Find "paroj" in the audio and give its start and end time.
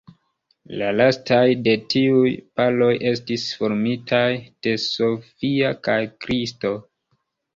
2.61-2.89